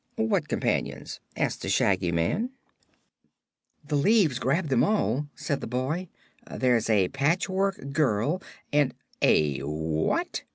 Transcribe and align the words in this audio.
"What 0.15 0.47
companions?" 0.49 1.19
asked 1.37 1.61
the 1.61 1.69
Shaggy 1.69 2.11
Man. 2.11 2.49
"The 3.85 3.95
leaves 3.95 4.39
grabbed 4.39 4.69
them 4.69 4.83
all," 4.83 5.27
said 5.35 5.61
the 5.61 5.67
boy. 5.67 6.09
"There's 6.49 6.89
a 6.89 7.09
Patchwork 7.09 7.91
Girl 7.93 8.41
and" 8.73 8.95
"A 9.21 9.59
what?" 9.59 10.41